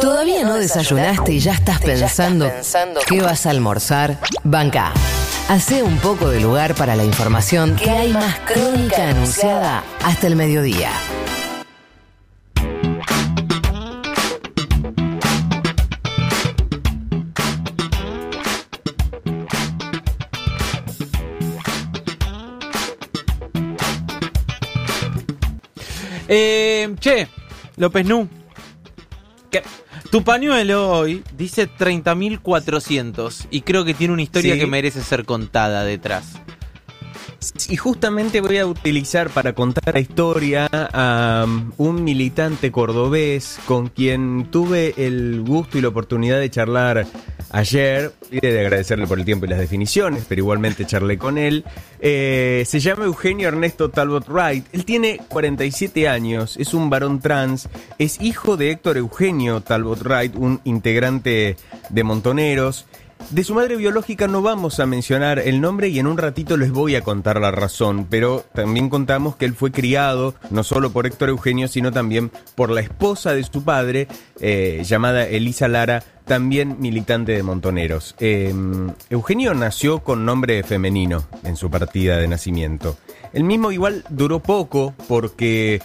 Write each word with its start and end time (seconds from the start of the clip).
¿Todavía 0.00 0.44
no 0.44 0.54
desayunaste 0.54 1.34
y 1.34 1.38
ya 1.38 1.52
estás 1.52 1.80
pensando 1.80 2.50
qué 3.06 3.20
vas 3.20 3.46
a 3.46 3.50
almorzar? 3.50 4.18
Banca. 4.44 4.92
Hace 5.48 5.82
un 5.82 5.98
poco 5.98 6.28
de 6.28 6.40
lugar 6.40 6.74
para 6.74 6.96
la 6.96 7.04
información 7.04 7.76
que 7.76 7.90
hay 7.90 8.12
más 8.12 8.38
crónica 8.40 9.08
anunciada 9.08 9.84
hasta 10.02 10.26
el 10.26 10.36
mediodía. 10.36 10.90
Eh, 26.28 26.94
che, 26.98 27.28
López 27.76 28.04
Nu. 28.04 28.28
¿Qué? 29.50 29.62
Tu 30.10 30.22
pañuelo 30.24 30.90
hoy 30.90 31.22
dice 31.36 31.68
30.400 31.68 33.46
y 33.50 33.60
creo 33.62 33.84
que 33.84 33.94
tiene 33.94 34.12
una 34.14 34.22
historia 34.22 34.54
Sí. 34.54 34.60
que 34.60 34.66
merece 34.66 35.02
ser 35.02 35.24
contada 35.24 35.84
detrás. 35.84 36.32
Y 37.68 37.76
justamente 37.76 38.40
voy 38.40 38.58
a 38.58 38.66
utilizar 38.66 39.30
para 39.30 39.52
contar 39.54 39.94
la 39.94 40.00
historia 40.00 40.68
a 40.72 41.44
um, 41.46 41.70
un 41.76 42.02
militante 42.02 42.72
cordobés 42.72 43.58
con 43.66 43.88
quien 43.88 44.48
tuve 44.50 44.94
el 44.96 45.42
gusto 45.42 45.78
y 45.78 45.82
la 45.82 45.88
oportunidad 45.88 46.40
de 46.40 46.50
charlar 46.50 47.06
ayer. 47.50 48.12
De 48.30 48.60
agradecerle 48.60 49.06
por 49.06 49.18
el 49.18 49.24
tiempo 49.24 49.46
y 49.46 49.48
las 49.48 49.58
definiciones, 49.58 50.24
pero 50.28 50.40
igualmente 50.40 50.84
charlé 50.84 51.18
con 51.18 51.38
él. 51.38 51.64
Eh, 52.00 52.64
se 52.66 52.80
llama 52.80 53.04
Eugenio 53.04 53.48
Ernesto 53.48 53.90
Talbot 53.90 54.28
Wright. 54.28 54.66
Él 54.72 54.84
tiene 54.84 55.20
47 55.28 56.08
años, 56.08 56.56
es 56.56 56.74
un 56.74 56.90
varón 56.90 57.20
trans, 57.20 57.68
es 57.98 58.20
hijo 58.20 58.56
de 58.56 58.70
Héctor 58.70 58.96
Eugenio 58.96 59.60
Talbot 59.60 60.02
Wright, 60.02 60.34
un 60.36 60.60
integrante 60.64 61.56
de 61.88 62.04
Montoneros. 62.04 62.86
De 63.30 63.42
su 63.42 63.54
madre 63.54 63.76
biológica 63.76 64.28
no 64.28 64.40
vamos 64.40 64.78
a 64.78 64.86
mencionar 64.86 65.40
el 65.40 65.60
nombre 65.60 65.88
y 65.88 65.98
en 65.98 66.06
un 66.06 66.16
ratito 66.16 66.56
les 66.56 66.70
voy 66.70 66.94
a 66.94 67.00
contar 67.00 67.40
la 67.40 67.50
razón, 67.50 68.06
pero 68.08 68.44
también 68.54 68.88
contamos 68.88 69.34
que 69.34 69.46
él 69.46 69.54
fue 69.54 69.72
criado 69.72 70.34
no 70.50 70.62
solo 70.62 70.90
por 70.90 71.06
Héctor 71.06 71.30
Eugenio, 71.30 71.66
sino 71.66 71.90
también 71.90 72.30
por 72.54 72.70
la 72.70 72.82
esposa 72.82 73.34
de 73.34 73.42
su 73.42 73.64
padre, 73.64 74.06
eh, 74.40 74.82
llamada 74.84 75.26
Elisa 75.26 75.66
Lara, 75.66 76.04
también 76.24 76.76
militante 76.78 77.32
de 77.32 77.42
Montoneros. 77.42 78.14
Eh, 78.20 78.54
Eugenio 79.10 79.54
nació 79.54 80.00
con 80.00 80.24
nombre 80.24 80.62
femenino 80.62 81.24
en 81.42 81.56
su 81.56 81.68
partida 81.68 82.18
de 82.18 82.28
nacimiento. 82.28 82.96
El 83.32 83.42
mismo 83.42 83.72
igual 83.72 84.04
duró 84.08 84.40
poco 84.40 84.94
porque 85.08 85.82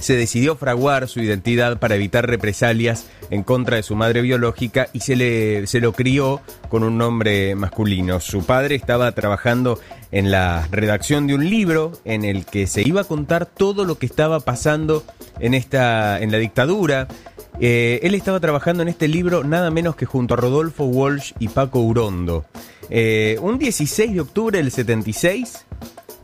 se 0.00 0.16
decidió 0.16 0.56
fraguar 0.56 1.08
su 1.08 1.20
identidad 1.20 1.78
para 1.78 1.94
evitar 1.94 2.26
represalias 2.26 3.06
en 3.30 3.42
contra 3.42 3.76
de 3.76 3.82
su 3.82 3.96
madre 3.96 4.22
biológica 4.22 4.88
y 4.92 5.00
se, 5.00 5.16
le, 5.16 5.66
se 5.66 5.80
lo 5.80 5.92
crió 5.92 6.40
con 6.68 6.82
un 6.82 6.98
nombre 6.98 7.54
masculino. 7.54 8.20
Su 8.20 8.44
padre 8.44 8.74
estaba 8.74 9.12
trabajando 9.12 9.80
en 10.12 10.30
la 10.30 10.68
redacción 10.70 11.26
de 11.26 11.34
un 11.34 11.48
libro 11.48 11.92
en 12.04 12.24
el 12.24 12.44
que 12.44 12.66
se 12.66 12.86
iba 12.86 13.02
a 13.02 13.04
contar 13.04 13.46
todo 13.46 13.84
lo 13.84 13.98
que 13.98 14.06
estaba 14.06 14.40
pasando 14.40 15.04
en, 15.40 15.54
esta, 15.54 16.20
en 16.20 16.30
la 16.30 16.38
dictadura. 16.38 17.08
Eh, 17.60 18.00
él 18.02 18.14
estaba 18.14 18.38
trabajando 18.40 18.82
en 18.82 18.88
este 18.88 19.08
libro 19.08 19.44
nada 19.44 19.70
menos 19.70 19.96
que 19.96 20.06
junto 20.06 20.34
a 20.34 20.36
Rodolfo 20.36 20.84
Walsh 20.84 21.32
y 21.38 21.48
Paco 21.48 21.80
Urondo. 21.80 22.44
Eh, 22.88 23.38
un 23.40 23.58
16 23.58 24.14
de 24.14 24.20
octubre 24.20 24.58
del 24.58 24.70
76, 24.70 25.66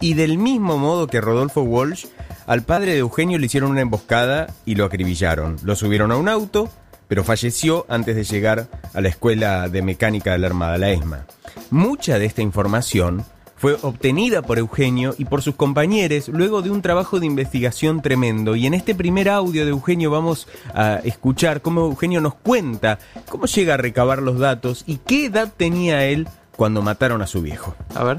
y 0.03 0.15
del 0.15 0.37
mismo 0.37 0.77
modo 0.77 1.07
que 1.07 1.21
Rodolfo 1.21 1.63
Walsh, 1.63 2.07
al 2.47 2.63
padre 2.63 2.93
de 2.93 2.99
Eugenio 2.99 3.39
le 3.39 3.47
hicieron 3.47 3.71
una 3.71 3.81
emboscada 3.81 4.49
y 4.65 4.75
lo 4.75 4.85
acribillaron. 4.85 5.57
Lo 5.63 5.77
subieron 5.77 6.13
a 6.13 6.17
un 6.17 6.29
auto, 6.29 6.69
pero 7.09 7.25
falleció 7.25 7.87
antes 7.89 8.17
de 8.17 8.25
llegar 8.25 8.69
a 8.95 9.01
la 9.01 9.09
Escuela 9.09 9.69
de 9.69 9.83
Mecánica 9.83 10.33
de 10.33 10.39
la 10.39 10.47
Armada, 10.47 10.79
la 10.79 10.91
ESMA. 10.91 11.27
Mucha 11.71 12.19
de 12.19 12.27
esta 12.27 12.43
información 12.43 13.25
fue 13.63 13.77
obtenida 13.83 14.43
por 14.43 14.59
Eugenio 14.59 15.15
y 15.19 15.25
por 15.25 15.41
sus 15.41 15.55
compañeros 15.55 16.29
luego 16.29 16.63
de 16.63 16.71
un 16.73 16.83
trabajo 16.83 17.21
de 17.21 17.27
investigación 17.27 18.03
tremendo. 18.03 18.57
Y 18.57 18.67
en 18.67 18.75
este 18.75 18.93
primer 18.93 19.29
audio 19.29 19.65
de 19.65 19.71
Eugenio 19.71 20.11
vamos 20.11 20.49
a 20.75 20.97
escuchar 21.05 21.63
cómo 21.63 21.83
Eugenio 21.83 22.21
nos 22.21 22.35
cuenta 22.35 22.99
cómo 23.29 23.47
llega 23.47 23.75
a 23.75 23.77
recabar 23.77 24.21
los 24.21 24.41
datos 24.41 24.83
y 24.89 24.97
qué 24.97 25.27
edad 25.27 25.53
tenía 25.57 26.05
él 26.07 26.27
cuando 26.57 26.83
mataron 26.83 27.23
a 27.23 27.29
su 27.29 27.41
viejo. 27.41 27.77
A 27.95 28.03
ver. 28.03 28.17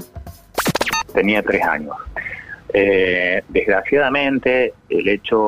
tenía 1.12 1.42
tres 1.42 1.62
años. 1.62 1.94
Eh, 2.76 3.42
desgraciadamente, 3.50 4.74
el 4.88 5.08
hecho 5.08 5.38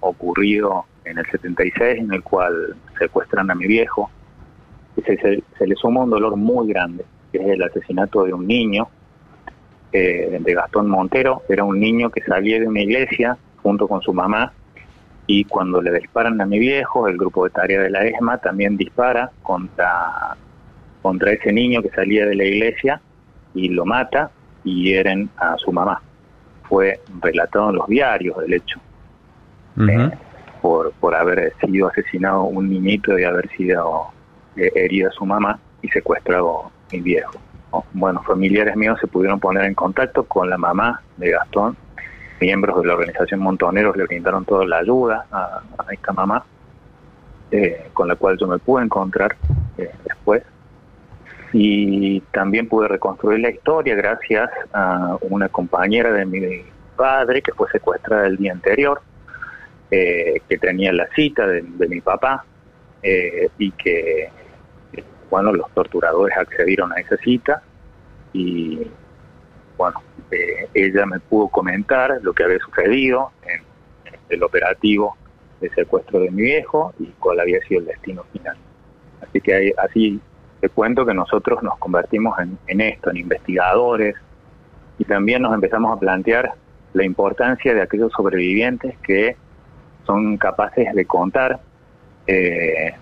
ocurrido 0.00 0.86
en 1.04 1.18
el 1.18 1.26
76, 1.26 1.98
en 2.00 2.12
el 2.14 2.22
cual 2.22 2.76
secuestran 2.98 3.50
a 3.50 3.54
mi 3.54 3.66
viejo, 3.66 4.10
se, 5.04 5.16
se- 5.18 5.42
se 5.58 5.66
le 5.66 5.74
suma 5.76 6.02
un 6.04 6.10
dolor 6.10 6.36
muy 6.36 6.68
grande, 6.72 7.04
que 7.30 7.38
es 7.38 7.46
el 7.48 7.62
asesinato 7.62 8.24
de 8.24 8.32
un 8.32 8.46
niño, 8.46 8.88
eh, 9.92 10.38
de 10.40 10.54
Gastón 10.54 10.88
Montero. 10.88 11.42
Era 11.48 11.64
un 11.64 11.78
niño 11.78 12.10
que 12.10 12.22
salía 12.22 12.58
de 12.58 12.66
una 12.68 12.80
iglesia 12.80 13.36
junto 13.62 13.86
con 13.86 14.00
su 14.02 14.12
mamá 14.14 14.52
y 15.26 15.44
cuando 15.44 15.82
le 15.82 15.92
disparan 15.92 16.40
a 16.40 16.46
mi 16.46 16.58
viejo, 16.58 17.06
el 17.08 17.16
grupo 17.18 17.44
de 17.44 17.50
tarea 17.50 17.80
de 17.82 17.90
la 17.90 18.04
ESMA 18.06 18.38
también 18.38 18.76
dispara 18.78 19.30
contra, 19.42 20.36
contra 21.02 21.32
ese 21.32 21.52
niño 21.52 21.82
que 21.82 21.90
salía 21.90 22.26
de 22.26 22.34
la 22.34 22.44
iglesia 22.44 23.00
y 23.54 23.68
lo 23.68 23.84
mata 23.84 24.30
y 24.64 24.84
hieren 24.84 25.30
a 25.36 25.56
su 25.58 25.70
mamá. 25.72 26.02
Fue 26.68 27.00
relatado 27.20 27.70
en 27.70 27.76
los 27.76 27.86
diarios 27.86 28.36
el 28.44 28.54
hecho, 28.54 28.80
eh, 29.88 30.10
por, 30.60 30.92
por 30.92 31.14
haber 31.14 31.52
sido 31.60 31.88
asesinado 31.88 32.44
un 32.44 32.68
niñito 32.68 33.18
y 33.18 33.24
haber 33.24 33.48
sido 33.50 34.08
eh, 34.56 34.70
herida 34.74 35.10
su 35.10 35.26
mamá 35.26 35.58
y 35.82 35.88
secuestrado 35.88 36.70
mi 36.92 37.00
viejo. 37.00 37.34
¿no? 37.72 37.84
Bueno, 37.92 38.22
familiares 38.22 38.76
míos 38.76 38.98
se 39.00 39.06
pudieron 39.06 39.40
poner 39.40 39.64
en 39.64 39.74
contacto 39.74 40.24
con 40.24 40.48
la 40.48 40.58
mamá 40.58 41.02
de 41.16 41.30
Gastón, 41.30 41.76
miembros 42.40 42.80
de 42.80 42.88
la 42.88 42.94
organización 42.94 43.40
Montoneros 43.40 43.96
le 43.96 44.04
brindaron 44.04 44.44
toda 44.44 44.64
la 44.66 44.78
ayuda 44.78 45.26
a, 45.30 45.62
a 45.78 45.92
esta 45.92 46.12
mamá, 46.12 46.44
eh, 47.50 47.88
con 47.92 48.08
la 48.08 48.16
cual 48.16 48.36
yo 48.38 48.46
me 48.46 48.58
pude 48.58 48.84
encontrar 48.84 49.36
eh, 49.78 49.90
después 50.04 50.42
y 51.52 52.20
también 52.32 52.68
pude 52.68 52.88
reconstruir 52.88 53.40
la 53.40 53.50
historia 53.50 53.94
gracias 53.94 54.50
a 54.72 55.16
una 55.22 55.48
compañera 55.48 56.10
de 56.12 56.24
mi 56.24 56.64
padre 56.96 57.42
que 57.42 57.52
fue 57.52 57.68
secuestrada 57.70 58.26
el 58.26 58.36
día 58.36 58.52
anterior, 58.52 59.00
eh, 59.90 60.40
que 60.48 60.58
tenía 60.58 60.92
la 60.92 61.06
cita 61.14 61.46
de, 61.46 61.62
de 61.62 61.88
mi 61.88 62.00
papá 62.00 62.44
eh, 63.02 63.48
y 63.58 63.70
que, 63.72 64.30
bueno, 65.28 65.52
los 65.52 65.70
torturadores 65.72 66.36
accedieron 66.36 66.92
a 66.92 66.96
esa 66.96 67.16
cita 67.18 67.62
y, 68.32 68.86
bueno, 69.76 70.00
eh, 70.30 70.68
ella 70.72 71.04
me 71.04 71.20
pudo 71.20 71.48
comentar 71.48 72.18
lo 72.22 72.32
que 72.32 72.44
había 72.44 72.58
sucedido 72.60 73.32
en, 73.46 73.62
el 74.28 74.42
operativo 74.42 75.14
de 75.60 75.68
secuestro 75.70 76.20
de 76.20 76.30
mi 76.30 76.42
viejo 76.42 76.94
y 76.98 77.06
cuál 77.18 77.40
había 77.40 77.60
sido 77.66 77.80
el 77.80 77.86
destino 77.86 78.24
final. 78.32 78.56
Así 79.20 79.40
que 79.42 79.54
ahí- 79.54 79.74
así 79.76 80.20
te 80.62 80.68
cuento 80.68 81.04
que 81.04 81.12
nosotros 81.12 81.60
nos 81.64 81.76
convertimos 81.78 82.38
en, 82.38 82.56
en 82.68 82.80
esto, 82.80 83.10
en 83.10 83.16
investigadores, 83.16 84.14
y 84.96 85.04
también 85.04 85.42
nos 85.42 85.52
empezamos 85.52 85.96
a 85.96 85.98
plantear 85.98 86.52
la 86.92 87.04
importancia 87.04 87.74
de 87.74 87.82
aquellos 87.82 88.12
sobrevivientes 88.12 88.96
que 88.98 89.36
son 90.06 90.36
capaces 90.36 90.94
de 90.94 91.04
contar 91.04 91.58
eh, 92.28 92.94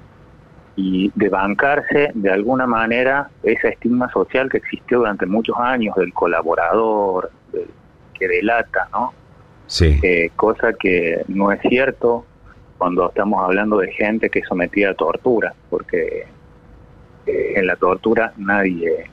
y 0.74 1.12
de 1.14 1.28
bancarse 1.28 2.12
de 2.14 2.30
alguna 2.30 2.66
manera 2.66 3.28
ese 3.42 3.68
estigma 3.68 4.10
social 4.10 4.48
que 4.48 4.56
existió 4.56 5.00
durante 5.00 5.26
muchos 5.26 5.56
años 5.58 5.94
del 5.96 6.14
colaborador, 6.14 7.30
del 7.52 7.68
que 8.14 8.26
delata, 8.26 8.88
¿no? 8.90 9.12
Sí. 9.66 10.00
Eh, 10.02 10.30
cosa 10.34 10.72
que 10.72 11.24
no 11.28 11.52
es 11.52 11.60
cierto 11.60 12.24
cuando 12.78 13.10
estamos 13.10 13.44
hablando 13.44 13.76
de 13.76 13.92
gente 13.92 14.30
que 14.30 14.38
es 14.38 14.48
sometida 14.48 14.92
a 14.92 14.94
tortura, 14.94 15.52
porque 15.68 16.24
en 17.54 17.66
la 17.66 17.76
tortura 17.76 18.32
nadie 18.36 19.10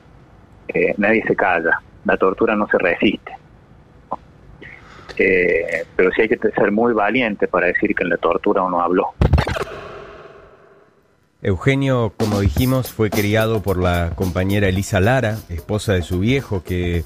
eh, 0.68 0.94
nadie 0.98 1.22
se 1.26 1.34
calla, 1.34 1.80
la 2.04 2.16
tortura 2.16 2.54
no 2.54 2.66
se 2.68 2.78
resiste. 2.78 3.32
Eh, 5.16 5.84
pero 5.96 6.10
sí 6.12 6.22
hay 6.22 6.28
que 6.28 6.38
ser 6.38 6.70
muy 6.70 6.92
valiente 6.92 7.48
para 7.48 7.66
decir 7.66 7.94
que 7.94 8.04
en 8.04 8.10
la 8.10 8.18
tortura 8.18 8.62
uno 8.62 8.80
habló. 8.80 9.14
Eugenio, 11.40 12.12
como 12.16 12.40
dijimos, 12.40 12.92
fue 12.92 13.10
criado 13.10 13.62
por 13.62 13.78
la 13.78 14.12
compañera 14.14 14.68
Elisa 14.68 15.00
Lara, 15.00 15.38
esposa 15.48 15.94
de 15.94 16.02
su 16.02 16.20
viejo, 16.20 16.62
que 16.62 17.04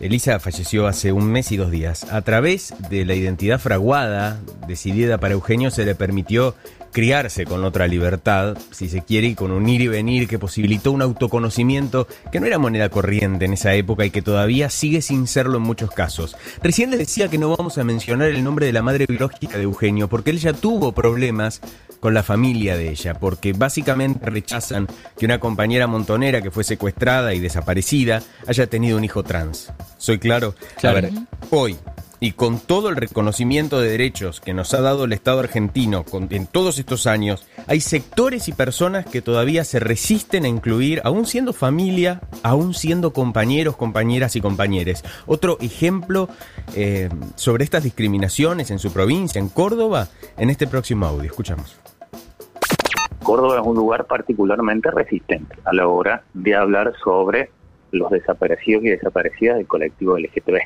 Elisa 0.00 0.38
falleció 0.38 0.86
hace 0.86 1.12
un 1.12 1.26
mes 1.30 1.52
y 1.52 1.56
dos 1.56 1.70
días. 1.70 2.04
A 2.12 2.22
través 2.22 2.74
de 2.90 3.04
la 3.04 3.14
identidad 3.14 3.58
fraguada, 3.58 4.40
decidida 4.66 5.18
para 5.18 5.34
Eugenio, 5.34 5.70
se 5.70 5.84
le 5.84 5.94
permitió 5.94 6.54
criarse 6.94 7.44
con 7.44 7.64
otra 7.64 7.88
libertad, 7.88 8.56
si 8.70 8.88
se 8.88 9.02
quiere, 9.02 9.26
y 9.26 9.34
con 9.34 9.50
un 9.50 9.68
ir 9.68 9.80
y 9.82 9.88
venir 9.88 10.28
que 10.28 10.38
posibilitó 10.38 10.92
un 10.92 11.02
autoconocimiento 11.02 12.06
que 12.30 12.38
no 12.38 12.46
era 12.46 12.58
moneda 12.58 12.88
corriente 12.88 13.44
en 13.44 13.52
esa 13.52 13.74
época 13.74 14.06
y 14.06 14.10
que 14.10 14.22
todavía 14.22 14.70
sigue 14.70 15.02
sin 15.02 15.26
serlo 15.26 15.58
en 15.58 15.64
muchos 15.64 15.90
casos. 15.90 16.36
Recién 16.62 16.90
les 16.90 17.00
decía 17.00 17.28
que 17.28 17.36
no 17.36 17.54
vamos 17.54 17.78
a 17.78 17.84
mencionar 17.84 18.28
el 18.28 18.44
nombre 18.44 18.66
de 18.66 18.72
la 18.72 18.82
madre 18.82 19.06
biológica 19.06 19.58
de 19.58 19.64
Eugenio, 19.64 20.08
porque 20.08 20.30
él 20.30 20.38
ya 20.38 20.52
tuvo 20.52 20.92
problemas 20.92 21.60
con 21.98 22.14
la 22.14 22.22
familia 22.22 22.76
de 22.76 22.90
ella, 22.90 23.14
porque 23.14 23.54
básicamente 23.54 24.30
rechazan 24.30 24.86
que 25.18 25.26
una 25.26 25.40
compañera 25.40 25.88
montonera 25.88 26.42
que 26.42 26.52
fue 26.52 26.62
secuestrada 26.62 27.34
y 27.34 27.40
desaparecida 27.40 28.22
haya 28.46 28.68
tenido 28.68 28.98
un 28.98 29.04
hijo 29.04 29.24
trans. 29.24 29.72
¿Soy 29.98 30.18
claro? 30.18 30.54
Claro. 30.78 30.98
A 30.98 31.00
ver, 31.00 31.12
hoy, 31.50 31.76
y 32.20 32.32
con 32.32 32.58
todo 32.58 32.88
el 32.88 32.96
reconocimiento 32.96 33.80
de 33.80 33.90
derechos 33.90 34.40
que 34.40 34.54
nos 34.54 34.72
ha 34.72 34.80
dado 34.80 35.04
el 35.04 35.12
Estado 35.12 35.40
argentino 35.40 36.04
con- 36.04 36.28
en 36.30 36.46
todos 36.46 36.78
estos 36.78 37.06
años, 37.06 37.46
hay 37.66 37.80
sectores 37.80 38.48
y 38.48 38.52
personas 38.52 39.04
que 39.04 39.20
todavía 39.20 39.64
se 39.64 39.78
resisten 39.80 40.44
a 40.44 40.48
incluir, 40.48 41.00
aún 41.04 41.26
siendo 41.26 41.52
familia, 41.52 42.20
aún 42.42 42.72
siendo 42.74 43.12
compañeros, 43.12 43.76
compañeras 43.76 44.36
y 44.36 44.40
compañeros. 44.40 45.04
Otro 45.26 45.58
ejemplo 45.60 46.28
eh, 46.74 47.08
sobre 47.34 47.64
estas 47.64 47.82
discriminaciones 47.84 48.70
en 48.70 48.78
su 48.78 48.92
provincia, 48.92 49.38
en 49.38 49.48
Córdoba, 49.48 50.08
en 50.38 50.48
este 50.50 50.66
próximo 50.66 51.06
audio. 51.06 51.24
Escuchamos. 51.30 51.76
Córdoba 53.22 53.60
es 53.60 53.66
un 53.66 53.74
lugar 53.76 54.06
particularmente 54.06 54.90
resistente 54.90 55.56
a 55.64 55.72
la 55.74 55.88
hora 55.88 56.22
de 56.34 56.54
hablar 56.54 56.92
sobre 57.02 57.50
los 57.94 58.10
desaparecidos 58.10 58.84
y 58.84 58.90
desaparecidas 58.90 59.56
del 59.56 59.66
colectivo 59.66 60.18
LGTB. 60.18 60.58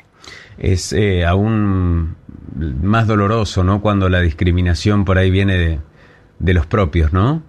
Es 0.57 0.93
eh, 0.93 1.25
aún 1.25 2.15
más 2.81 3.07
doloroso, 3.07 3.63
¿no? 3.63 3.81
Cuando 3.81 4.09
la 4.09 4.21
discriminación 4.21 5.05
por 5.05 5.17
ahí 5.17 5.31
viene 5.31 5.57
de, 5.57 5.79
de 6.39 6.53
los 6.53 6.65
propios, 6.65 7.13
¿no? 7.13 7.43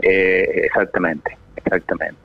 Eh, 0.00 0.62
exactamente, 0.64 1.36
exactamente. 1.56 2.20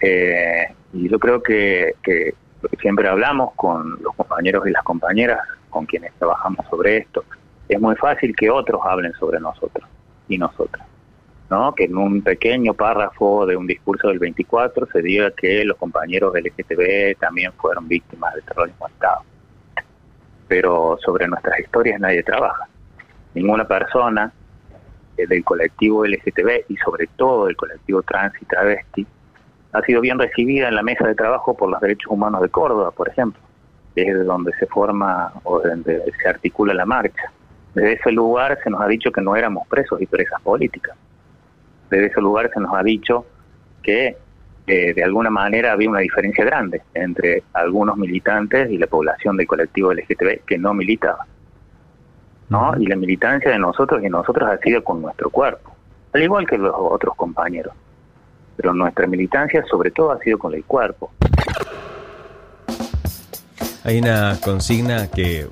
Eh, 0.00 0.66
y 0.92 1.08
yo 1.08 1.18
creo 1.18 1.42
que, 1.42 1.94
que 2.02 2.34
siempre 2.80 3.08
hablamos 3.08 3.52
con 3.54 3.98
los 4.02 4.14
compañeros 4.14 4.66
y 4.66 4.70
las 4.70 4.82
compañeras 4.82 5.40
con 5.68 5.86
quienes 5.86 6.12
trabajamos 6.14 6.66
sobre 6.68 6.98
esto. 6.98 7.24
Es 7.68 7.80
muy 7.80 7.96
fácil 7.96 8.34
que 8.34 8.50
otros 8.50 8.80
hablen 8.84 9.12
sobre 9.14 9.40
nosotros 9.40 9.88
y 10.28 10.38
nosotras. 10.38 10.89
¿No? 11.50 11.74
Que 11.74 11.84
en 11.84 11.96
un 11.96 12.22
pequeño 12.22 12.74
párrafo 12.74 13.44
de 13.44 13.56
un 13.56 13.66
discurso 13.66 14.08
del 14.08 14.20
24 14.20 14.86
se 14.86 15.02
diga 15.02 15.32
que 15.32 15.64
los 15.64 15.76
compañeros 15.76 16.32
del 16.32 16.44
LGTB 16.44 17.18
también 17.18 17.52
fueron 17.54 17.88
víctimas 17.88 18.34
del 18.34 18.44
terrorismo 18.44 18.86
de 18.86 18.92
Estado. 18.92 19.20
Pero 20.46 20.98
sobre 21.04 21.26
nuestras 21.26 21.58
historias 21.58 22.00
nadie 22.00 22.22
trabaja. 22.22 22.68
Ninguna 23.34 23.66
persona 23.66 24.32
eh, 25.16 25.26
del 25.26 25.44
colectivo 25.44 26.06
LGTB 26.06 26.66
y 26.68 26.76
sobre 26.76 27.08
todo 27.16 27.46
del 27.46 27.56
colectivo 27.56 28.02
trans 28.02 28.32
y 28.40 28.44
travesti 28.44 29.06
ha 29.72 29.82
sido 29.82 30.00
bien 30.00 30.18
recibida 30.18 30.68
en 30.68 30.74
la 30.74 30.82
mesa 30.82 31.06
de 31.06 31.14
trabajo 31.14 31.54
por 31.56 31.68
los 31.68 31.80
derechos 31.80 32.10
humanos 32.10 32.42
de 32.42 32.48
Córdoba, 32.48 32.90
por 32.90 33.08
ejemplo, 33.08 33.40
desde 33.94 34.24
donde 34.24 34.52
se 34.58 34.66
forma 34.66 35.32
o 35.44 35.60
donde 35.60 36.02
se 36.20 36.28
articula 36.28 36.74
la 36.74 36.86
marcha. 36.86 37.32
Desde 37.74 37.92
ese 37.94 38.12
lugar 38.12 38.58
se 38.64 38.70
nos 38.70 38.80
ha 38.80 38.88
dicho 38.88 39.12
que 39.12 39.20
no 39.20 39.36
éramos 39.36 39.66
presos 39.68 40.00
y 40.00 40.06
presas 40.06 40.40
políticas. 40.42 40.96
Desde 41.90 42.06
ese 42.06 42.20
lugar 42.20 42.50
se 42.52 42.60
nos 42.60 42.72
ha 42.74 42.82
dicho 42.82 43.26
que 43.82 44.16
eh, 44.66 44.94
de 44.94 45.02
alguna 45.02 45.30
manera 45.30 45.72
había 45.72 45.90
una 45.90 46.00
diferencia 46.00 46.44
grande 46.44 46.82
entre 46.94 47.42
algunos 47.52 47.96
militantes 47.96 48.70
y 48.70 48.78
la 48.78 48.86
población 48.86 49.36
del 49.36 49.46
colectivo 49.46 49.92
LGTB 49.92 50.44
que 50.46 50.58
no 50.58 50.72
militaba. 50.74 51.26
¿no? 52.48 52.74
Y 52.78 52.86
la 52.86 52.96
militancia 52.96 53.50
de 53.50 53.58
nosotros 53.58 54.02
y 54.04 54.08
nosotros 54.08 54.48
ha 54.48 54.58
sido 54.58 54.84
con 54.84 55.02
nuestro 55.02 55.30
cuerpo, 55.30 55.72
al 56.12 56.22
igual 56.22 56.46
que 56.46 56.58
los 56.58 56.74
otros 56.76 57.16
compañeros. 57.16 57.74
Pero 58.56 58.74
nuestra 58.74 59.06
militancia 59.06 59.64
sobre 59.70 59.90
todo 59.90 60.12
ha 60.12 60.18
sido 60.18 60.38
con 60.38 60.54
el 60.54 60.64
cuerpo. 60.64 61.10
Hay 63.84 63.98
una 63.98 64.38
consigna 64.44 65.08
que 65.08 65.46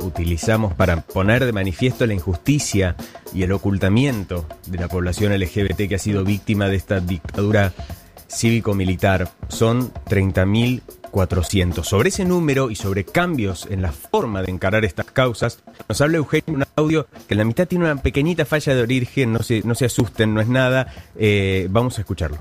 utilizamos 0.00 0.74
para 0.74 1.00
poner 1.02 1.44
de 1.44 1.52
manifiesto 1.52 2.06
la 2.06 2.14
injusticia 2.14 2.96
y 3.32 3.42
el 3.42 3.52
ocultamiento 3.52 4.46
de 4.66 4.78
la 4.78 4.88
población 4.88 5.32
LGBT 5.38 5.88
que 5.88 5.94
ha 5.94 5.98
sido 5.98 6.24
víctima 6.24 6.68
de 6.68 6.76
esta 6.76 7.00
dictadura 7.00 7.72
cívico-militar. 8.28 9.28
Son 9.48 9.92
30.400. 9.92 11.84
Sobre 11.84 12.08
ese 12.08 12.24
número 12.24 12.70
y 12.70 12.74
sobre 12.74 13.04
cambios 13.04 13.66
en 13.70 13.82
la 13.82 13.92
forma 13.92 14.42
de 14.42 14.50
encarar 14.50 14.84
estas 14.84 15.06
causas, 15.06 15.62
nos 15.88 16.00
habla 16.00 16.18
Eugenio 16.18 16.44
en 16.48 16.56
un 16.56 16.64
audio 16.76 17.06
que 17.26 17.34
en 17.34 17.38
la 17.38 17.44
mitad 17.44 17.66
tiene 17.66 17.84
una 17.84 18.02
pequeñita 18.02 18.44
falla 18.44 18.74
de 18.74 18.82
origen, 18.82 19.32
no 19.32 19.40
se, 19.40 19.62
no 19.64 19.74
se 19.74 19.86
asusten, 19.86 20.34
no 20.34 20.40
es 20.40 20.48
nada. 20.48 20.88
Eh, 21.16 21.68
vamos 21.70 21.98
a 21.98 22.02
escucharlo. 22.02 22.38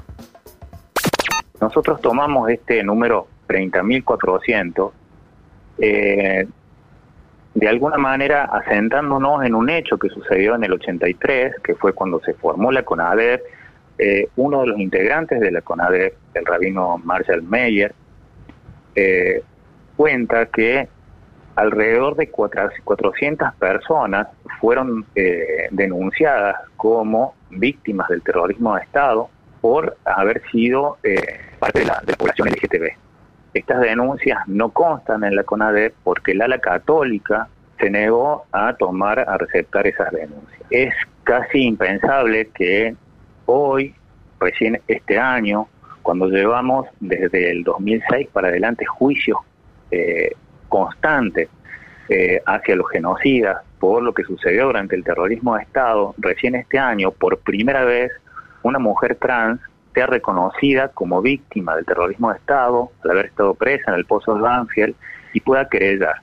Nosotros 1.62 2.02
tomamos 2.02 2.50
este 2.50 2.84
número 2.84 3.28
30.400 3.48 4.92
eh, 5.78 6.48
de 7.56 7.68
alguna 7.68 7.98
manera 7.98 8.46
asentándonos 8.46 9.44
en 9.46 9.54
un 9.56 9.70
hecho 9.70 9.98
que 9.98 10.10
sucedió 10.10 10.56
en 10.56 10.64
el 10.64 10.74
83, 10.74 11.56
que 11.64 11.76
fue 11.76 11.94
cuando 11.94 12.20
se 12.22 12.34
formó 12.34 12.72
la 12.72 12.84
CONADER, 12.84 13.44
eh, 14.00 14.28
uno 14.38 14.62
de 14.62 14.68
los 14.68 14.80
integrantes 14.80 15.40
de 15.40 15.52
la 15.52 15.62
CONADER, 15.62 16.16
el 16.34 16.46
rabino 16.46 16.98
Marshall 17.04 17.44
Meyer, 17.44 17.94
eh, 18.96 19.44
cuenta 19.96 20.48
que 20.48 20.88
alrededor 21.56 22.16
de 22.16 22.30
cuatro- 22.30 22.70
400 22.84 23.54
personas 23.56 24.28
fueron 24.60 25.06
eh, 25.16 25.68
denunciadas 25.70 26.56
como 26.76 27.36
víctimas 27.52 28.08
del 28.10 28.24
terrorismo 28.24 28.76
de 28.76 28.82
Estado 28.82 29.30
por 29.62 29.96
haber 30.06 30.42
sido 30.52 30.98
eh, 31.04 31.22
parte 31.60 31.82
de 31.82 31.86
la, 31.86 32.02
de 32.04 32.12
la 32.14 32.18
población 32.18 32.50
LGTB. 32.50 33.03
Estas 33.54 33.82
denuncias 33.82 34.40
no 34.48 34.70
constan 34.70 35.24
en 35.24 35.36
la 35.36 35.44
CONADEP 35.44 35.94
porque 36.04 36.32
el 36.32 36.42
ala 36.42 36.58
católica 36.60 37.48
se 37.80 37.90
negó 37.90 38.46
a 38.52 38.74
tomar, 38.74 39.20
a 39.20 39.38
receptar 39.38 39.86
esas 39.86 40.12
denuncias. 40.12 40.62
Es 40.70 40.94
casi 41.24 41.64
impensable 41.64 42.50
que 42.54 42.96
hoy, 43.46 43.94
recién 44.40 44.82
este 44.88 45.20
año, 45.20 45.68
cuando 46.02 46.28
llevamos 46.28 46.88
desde 47.00 47.52
el 47.52 47.64
2006 47.64 48.28
para 48.34 48.50
adelante 48.50 48.86
juicios 48.86 49.38
eh, 49.92 50.32
constantes 50.68 51.50
eh, 52.10 52.42
hacia 52.46 52.76
los 52.76 52.90
genocidas 52.90 53.58
por 53.80 54.02
lo 54.02 54.14
que 54.14 54.24
sucedió 54.24 54.66
durante 54.66 54.96
el 54.96 55.04
terrorismo 55.04 55.56
de 55.56 55.64
Estado, 55.64 56.16
recién 56.18 56.56
este 56.56 56.80
año, 56.80 57.12
por 57.12 57.38
primera 57.40 57.84
vez, 57.84 58.12
una 58.64 58.80
mujer 58.80 59.16
trans 59.16 59.60
sea 59.94 60.06
reconocida 60.08 60.90
como 60.90 61.22
víctima 61.22 61.76
del 61.76 61.86
terrorismo 61.86 62.32
de 62.32 62.38
Estado 62.38 62.92
al 63.04 63.12
haber 63.12 63.26
estado 63.28 63.54
presa 63.54 63.92
en 63.92 63.96
el 63.96 64.06
pozo 64.06 64.34
de 64.36 64.42
Banfield 64.42 64.96
y 65.34 65.40
pueda 65.40 65.68
querellar. 65.70 66.16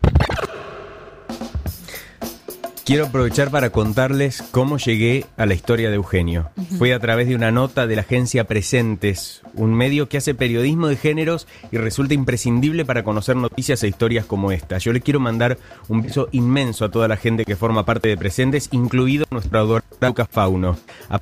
Quiero 2.85 3.07
aprovechar 3.07 3.53
para 3.53 3.71
contarles 3.71 4.43
cómo 4.51 4.77
llegué 4.77 5.25
a 5.37 5.47
la 5.47 5.55
historia 5.55 5.91
de 5.91 5.95
Eugenio. 5.95 6.51
Fue 6.77 6.93
a 6.93 6.99
través 6.99 7.29
de 7.29 7.37
una 7.37 7.53
nota 7.53 7.87
de 7.87 7.95
la 7.95 8.01
agencia 8.01 8.49
Presentes, 8.49 9.43
un 9.55 9.75
medio 9.75 10.09
que 10.09 10.17
hace 10.17 10.35
periodismo 10.35 10.89
de 10.89 10.97
géneros 10.97 11.47
y 11.71 11.77
resulta 11.77 12.15
imprescindible 12.15 12.85
para 12.85 13.05
conocer 13.05 13.37
noticias 13.37 13.85
e 13.85 13.89
historias 13.89 14.25
como 14.25 14.51
esta. 14.51 14.79
Yo 14.79 14.93
le 14.93 15.03
quiero 15.03 15.21
mandar 15.21 15.57
un 15.89 16.03
beso 16.03 16.29
inmenso 16.33 16.85
a 16.85 16.91
toda 16.91 17.07
la 17.07 17.17
gente 17.17 17.45
que 17.45 17.55
forma 17.55 17.85
parte 17.85 18.09
de 18.09 18.17
Presentes, 18.17 18.69
incluido 18.73 19.25
nuestro 19.31 19.61
adorado 19.61 19.87
Lucas 20.01 20.29
Fauno. 20.29 20.77
A- 21.11 21.21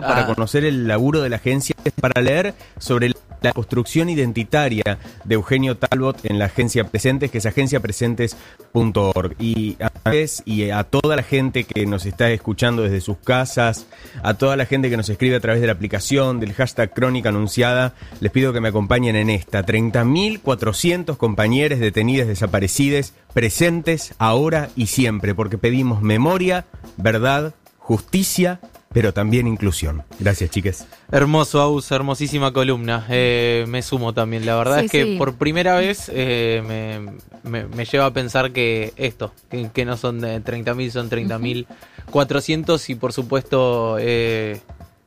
para 0.00 0.22
Ah. 0.22 0.26
conocer 0.26 0.64
el 0.64 0.86
laburo 0.88 1.20
de 1.22 1.28
la 1.28 1.36
agencia, 1.36 1.74
para 2.00 2.20
leer 2.22 2.54
sobre 2.78 3.12
la 3.40 3.52
construcción 3.52 4.08
identitaria 4.08 4.98
de 5.24 5.34
Eugenio 5.36 5.76
Talbot 5.76 6.24
en 6.24 6.38
la 6.40 6.46
agencia 6.46 6.84
Presentes, 6.84 7.30
que 7.30 7.38
es 7.38 7.46
agenciapresentes.org. 7.46 9.36
Y 9.38 9.76
a 9.80 9.92
vez 10.10 10.42
y 10.44 10.70
a 10.70 10.82
toda 10.84 11.14
la 11.16 11.22
gente 11.22 11.64
que 11.64 11.86
nos 11.86 12.04
está 12.06 12.30
escuchando 12.30 12.82
desde 12.82 13.00
sus 13.00 13.18
casas, 13.18 13.86
a 14.22 14.34
toda 14.34 14.56
la 14.56 14.66
gente 14.66 14.90
que 14.90 14.96
nos 14.96 15.08
escribe 15.08 15.36
a 15.36 15.40
través 15.40 15.60
de 15.60 15.66
la 15.68 15.72
aplicación, 15.74 16.40
del 16.40 16.52
hashtag 16.52 16.92
Crónica 16.92 17.28
Anunciada, 17.28 17.94
les 18.20 18.32
pido 18.32 18.52
que 18.52 18.60
me 18.60 18.68
acompañen 18.70 19.14
en 19.16 19.30
esta. 19.30 19.64
30.400 19.64 21.16
compañeros 21.16 21.78
detenidas, 21.78 22.26
desaparecidas, 22.26 23.12
presentes 23.34 24.14
ahora 24.18 24.68
y 24.74 24.86
siempre, 24.86 25.34
porque 25.34 25.58
pedimos 25.58 26.02
memoria, 26.02 26.64
verdad, 26.96 27.54
justicia, 27.78 28.60
pero 28.92 29.12
también 29.12 29.46
inclusión. 29.46 30.02
Gracias, 30.18 30.50
chicas. 30.50 30.86
Hermoso, 31.12 31.60
Aus, 31.60 31.90
hermosísima 31.92 32.52
columna. 32.52 33.06
Eh, 33.10 33.64
me 33.68 33.82
sumo 33.82 34.14
también. 34.14 34.46
La 34.46 34.56
verdad 34.56 34.80
Sí, 34.80 34.86
es 34.86 34.90
que 34.92 35.04
sí. 35.04 35.16
por 35.18 35.34
primera 35.34 35.76
vez 35.76 36.10
eh, 36.14 36.62
me, 36.66 37.50
me- 37.50 37.66
me 37.68 37.84
lleva 37.84 38.06
a 38.06 38.12
pensar 38.12 38.52
que 38.52 38.92
esto, 38.96 39.32
que, 39.50 39.70
que 39.72 39.84
no 39.84 39.96
son 39.96 40.20
de 40.20 40.42
30.000, 40.42 40.90
son 40.90 41.10
30.400 41.10 42.88
y 42.90 42.94
por 42.94 43.12
supuesto 43.12 43.96
eh, 44.00 44.60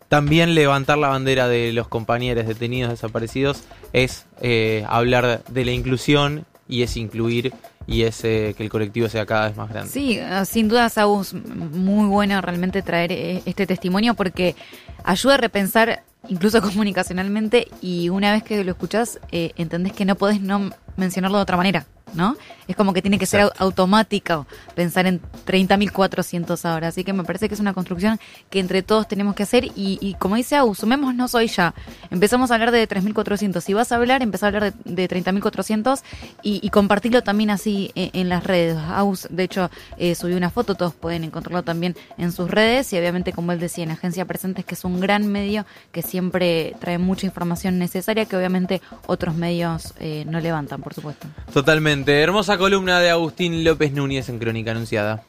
también 0.09 0.53
levantar 0.55 0.97
la 0.97 1.07
bandera 1.09 1.47
de 1.47 1.71
los 1.73 1.87
compañeros 1.87 2.45
detenidos 2.47 2.91
desaparecidos 2.91 3.63
es 3.93 4.25
eh, 4.41 4.85
hablar 4.87 5.43
de 5.47 5.65
la 5.65 5.71
inclusión 5.71 6.45
y 6.67 6.83
es 6.83 6.97
incluir 6.97 7.53
y 7.87 8.03
es 8.03 8.23
eh, 8.23 8.53
que 8.57 8.63
el 8.63 8.69
colectivo 8.69 9.09
sea 9.09 9.25
cada 9.25 9.47
vez 9.47 9.57
más 9.57 9.69
grande. 9.69 9.89
Sí, 9.89 10.19
ah, 10.19 10.45
sin 10.45 10.67
duda, 10.67 10.89
Saúl, 10.89 11.25
muy 11.33 12.07
bueno 12.07 12.39
realmente 12.41 12.81
traer 12.81 13.11
eh, 13.11 13.41
este 13.45 13.67
testimonio 13.67 14.13
porque 14.13 14.55
ayuda 15.03 15.35
a 15.35 15.37
repensar 15.37 16.03
incluso 16.27 16.61
comunicacionalmente 16.61 17.67
y 17.81 18.09
una 18.09 18.31
vez 18.31 18.43
que 18.43 18.63
lo 18.63 18.71
escuchás 18.71 19.19
eh, 19.31 19.51
entendés 19.57 19.93
que 19.93 20.05
no 20.05 20.15
podés 20.15 20.41
no 20.41 20.71
mencionarlo 20.97 21.37
de 21.37 21.43
otra 21.43 21.57
manera. 21.57 21.85
¿No? 22.13 22.35
Es 22.67 22.75
como 22.75 22.93
que 22.93 23.01
tiene 23.01 23.19
que 23.19 23.25
ser 23.25 23.51
automático 23.57 24.45
pensar 24.75 25.05
en 25.05 25.21
30.400 25.45 26.65
ahora. 26.65 26.87
Así 26.89 27.03
que 27.03 27.13
me 27.13 27.23
parece 27.23 27.47
que 27.47 27.55
es 27.55 27.59
una 27.59 27.73
construcción 27.73 28.19
que 28.49 28.59
entre 28.59 28.81
todos 28.83 29.07
tenemos 29.07 29.35
que 29.35 29.43
hacer. 29.43 29.65
Y, 29.75 30.15
como 30.19 30.35
dice 30.35 30.55
Aus, 30.55 30.79
sumémonos 30.79 31.35
hoy 31.35 31.47
ya. 31.47 31.73
Empezamos 32.09 32.51
a 32.51 32.55
hablar 32.55 32.71
de 32.71 32.87
3.400. 32.87 33.61
Si 33.61 33.73
vas 33.73 33.91
a 33.91 33.95
hablar, 33.95 34.21
empezá 34.21 34.47
a 34.47 34.49
hablar 34.49 34.73
de, 34.73 35.09
30.400 35.09 36.01
y, 36.41 36.59
y 36.63 36.69
compartirlo 36.69 37.23
también 37.23 37.49
así 37.49 37.91
en, 37.95 38.29
las 38.29 38.43
redes. 38.43 38.77
Aus, 38.77 39.27
de 39.29 39.43
hecho, 39.43 39.69
eh, 39.97 40.15
subió 40.15 40.37
una 40.37 40.49
foto, 40.49 40.75
todos 40.75 40.93
pueden 40.93 41.23
encontrarlo 41.23 41.63
también 41.63 41.95
en 42.17 42.31
sus 42.31 42.49
redes. 42.49 42.91
Y 42.93 42.97
obviamente, 42.97 43.33
como 43.33 43.51
él 43.51 43.59
decía, 43.59 43.83
en 43.83 43.91
Agencia 43.91 44.25
Presentes, 44.25 44.65
que 44.65 44.75
es 44.75 44.85
un 44.85 44.99
gran 44.99 45.27
medio 45.27 45.65
que 45.91 46.01
siempre 46.01 46.75
trae 46.79 46.97
mucha 46.97 47.25
información 47.25 47.79
necesaria 47.79 48.25
que 48.25 48.37
obviamente 48.37 48.81
otros 49.07 49.35
medios 49.35 49.93
eh, 49.99 50.25
no 50.27 50.39
levantan, 50.39 50.81
por 50.81 50.93
supuesto. 50.93 51.27
Totalmente. 51.53 51.90
Hermosa 51.91 52.57
columna 52.57 53.01
de 53.01 53.09
Agustín 53.09 53.65
López 53.65 53.91
Núñez 53.91 54.29
en 54.29 54.39
Crónica 54.39 54.71
Anunciada. 54.71 55.23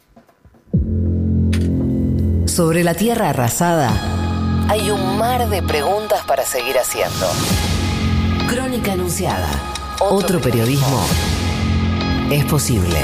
Sobre 2.47 2.85
la 2.85 2.95
tierra 2.95 3.31
arrasada 3.31 3.91
hay 4.69 4.89
un 4.91 5.19
mar 5.19 5.49
de 5.49 5.61
preguntas 5.63 6.25
para 6.25 6.45
seguir 6.45 6.79
haciendo. 6.79 7.27
Crónica 8.49 8.93
Anunciada. 8.93 9.49
Otro 9.99 10.41
periodismo 10.41 11.05
es 12.31 12.45
posible. 12.45 12.97